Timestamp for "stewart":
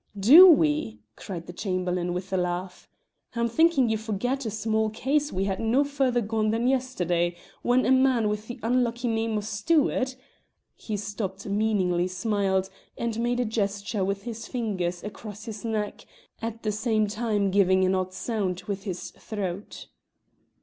9.45-10.15